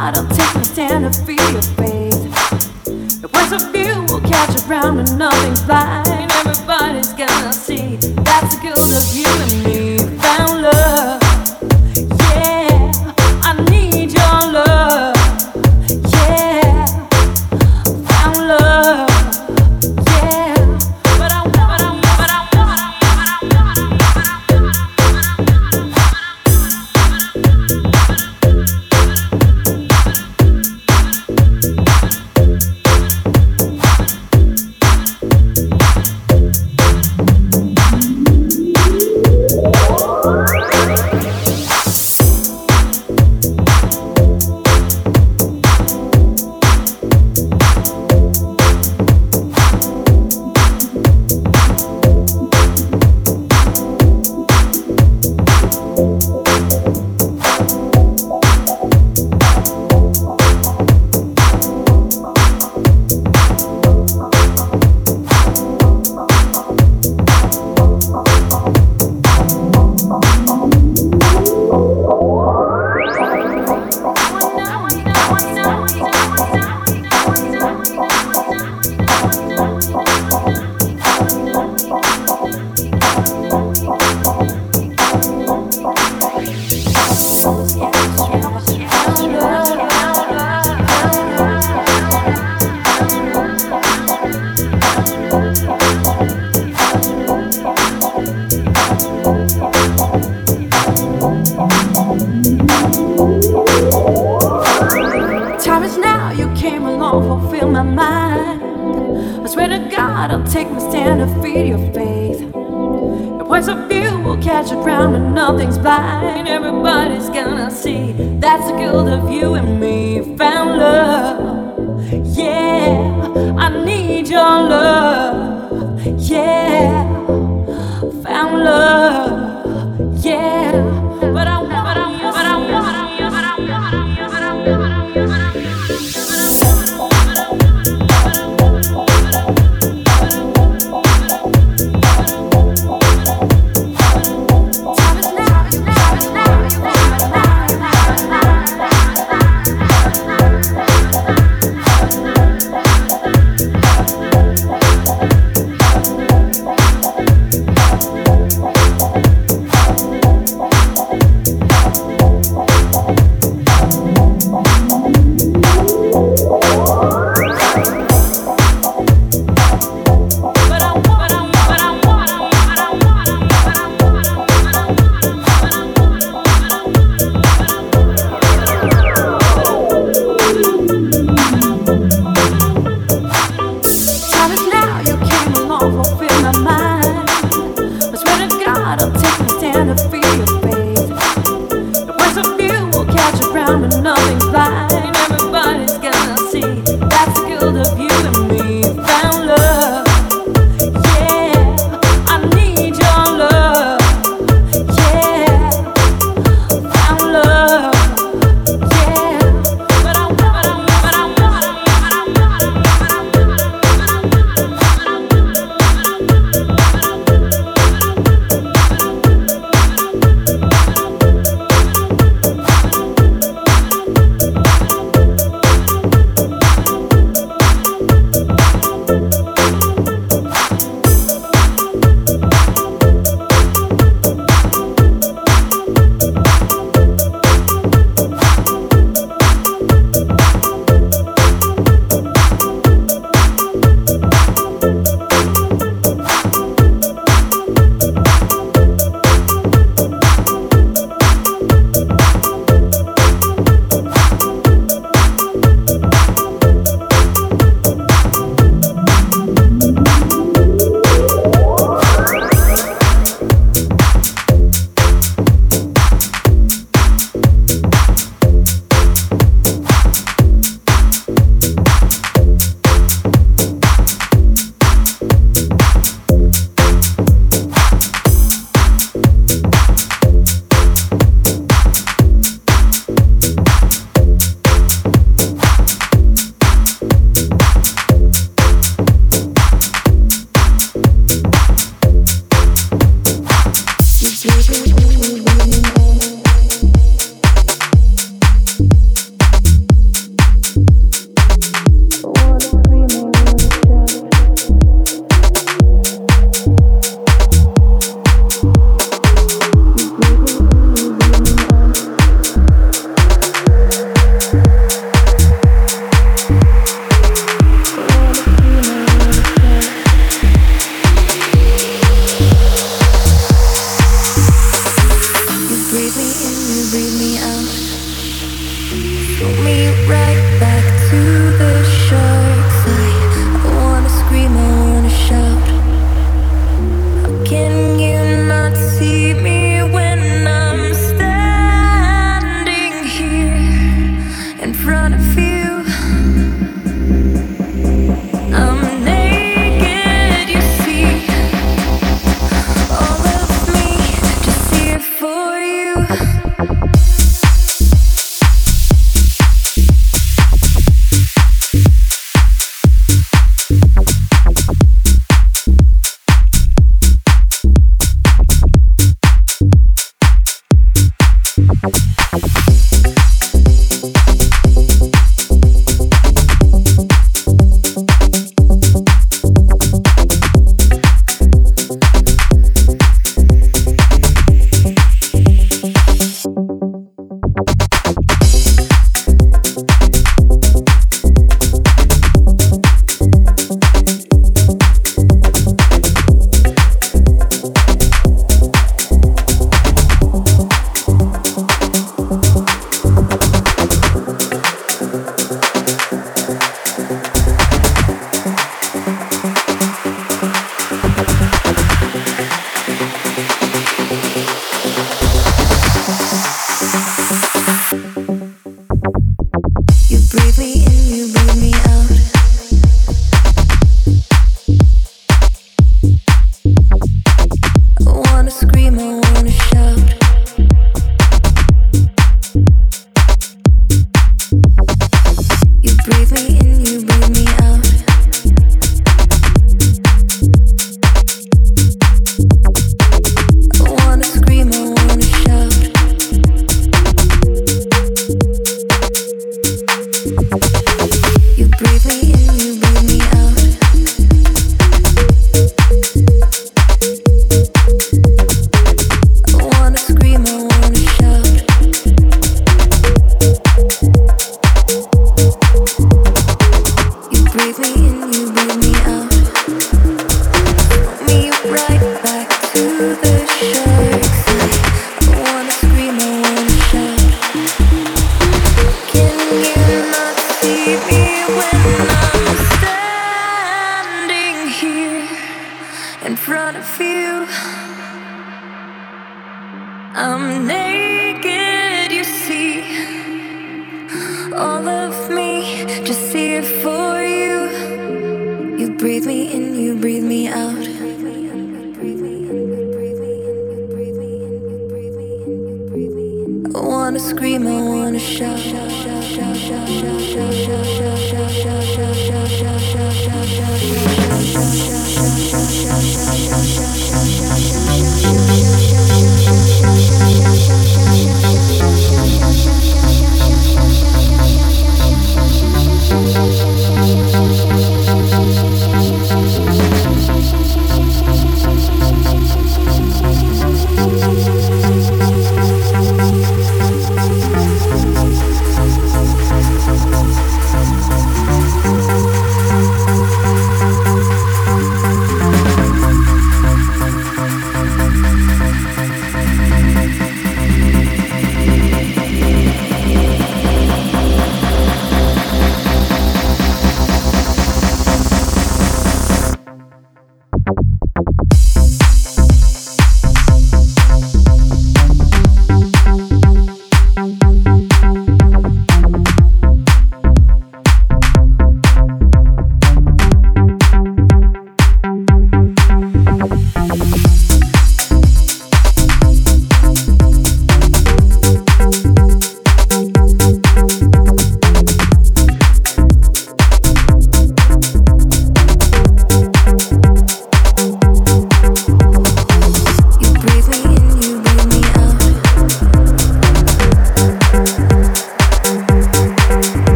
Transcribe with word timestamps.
I 0.00 0.12
don't 0.12 0.28
takes 0.30 0.54
me 0.54 0.76
down 0.76 1.02
to 1.02 1.10
feel 1.10 1.50
your 1.50 1.62
faith. 1.74 2.22
The 3.20 3.28
words 3.34 3.52
of 3.52 3.74
you 3.74 4.02
will 4.06 4.20
catch 4.20 4.54
around 4.68 4.96
when 4.98 5.18
nothing's 5.18 5.60
blind. 5.62 6.06
Everybody's 6.06 7.12
gonna 7.14 7.52
see 7.52 7.96
that's 8.22 8.54
the 8.54 8.60
good 8.62 8.78
of 8.78 9.16
you. 9.16 9.27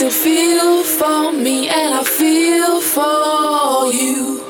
Still 0.00 0.10
feel 0.10 0.82
for 0.82 1.30
me, 1.30 1.68
and 1.68 1.92
I 1.92 2.02
feel 2.02 2.80
for 2.80 3.92
you. 3.92 4.40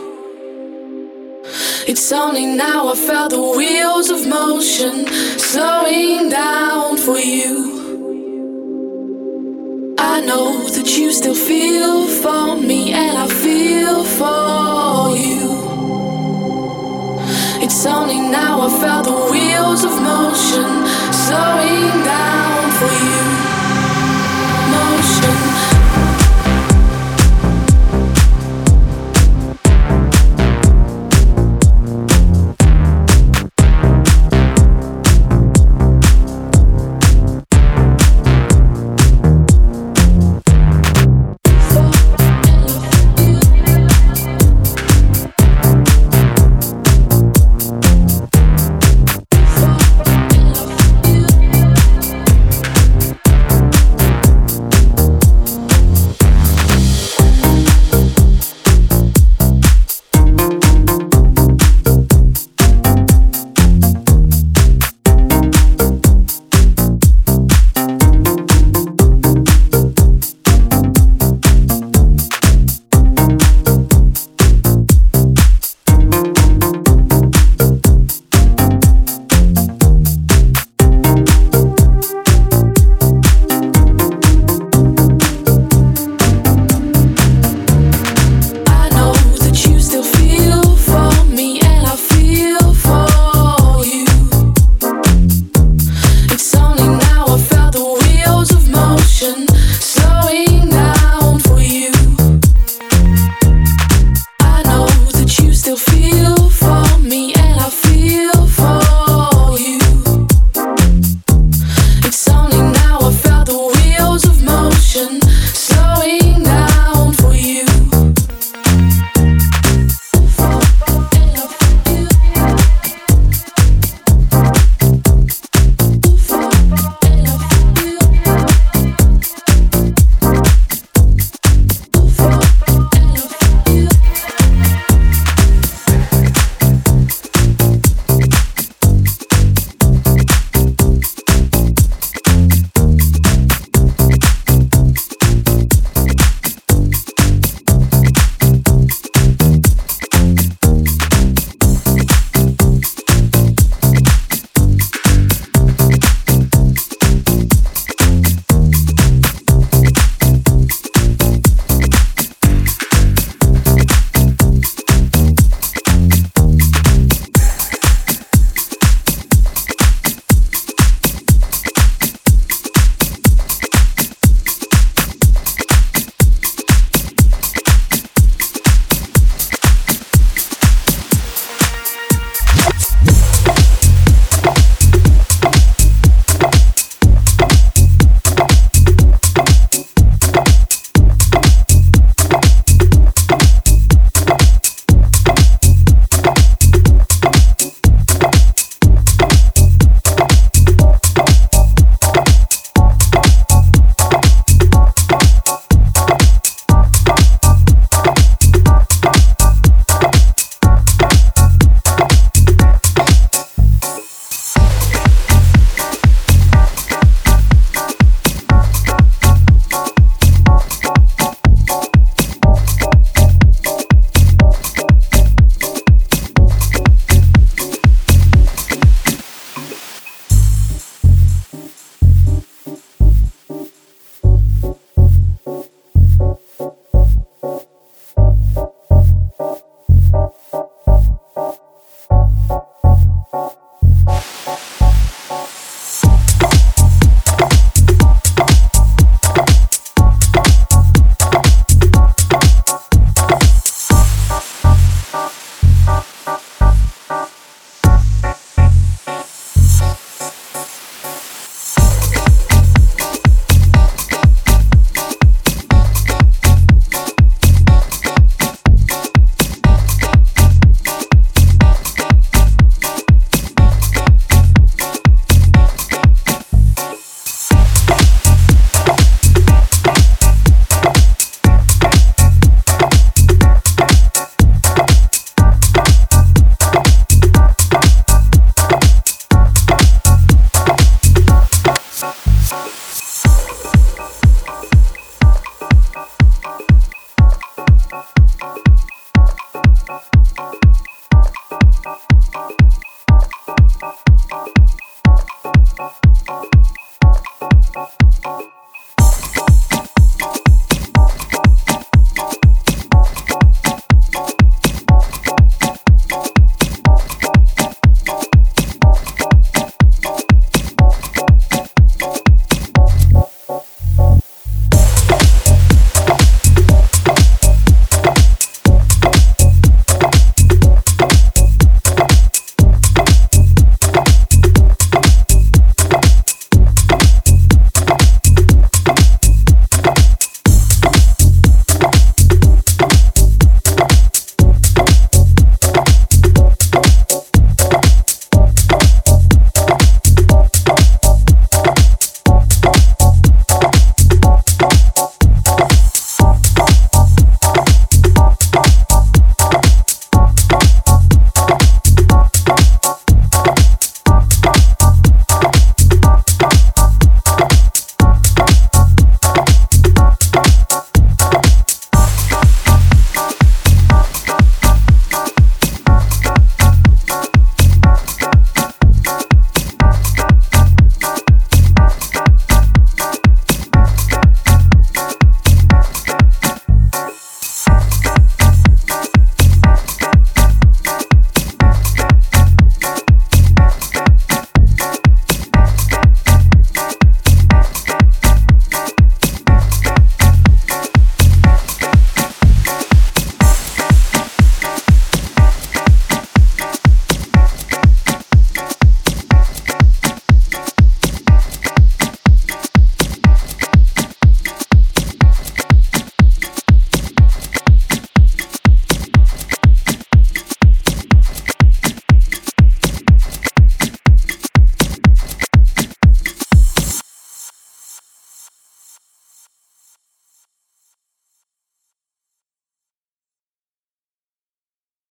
It's 1.89 2.13
only 2.13 2.47
now 2.47 2.93
I 2.93 2.95
felt 2.95 3.31
the 3.33 3.43
wheels 3.59 4.11
of 4.11 4.29
motion 4.29 5.09
slowing 5.39 6.29
down 6.29 6.99
for 6.99 7.19
you. 7.19 7.57
I 9.99 10.21
know 10.21 10.69
that 10.69 10.97
you 10.97 11.11
still 11.11 11.35
feel 11.35 12.07
for 12.07 12.55
me, 12.55 12.93
and 12.93 13.19
I 13.19 13.27
feel 13.27 14.05
for 14.05 15.17
you. 15.27 15.51
It's 17.61 17.85
only 17.87 18.21
now 18.21 18.61
I 18.61 18.71
felt 18.81 19.07
the 19.07 19.19
wheels 19.33 19.83
of 19.83 20.01
motion 20.01 20.81